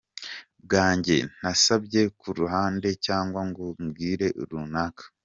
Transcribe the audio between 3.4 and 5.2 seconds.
ngo mbwire runaka.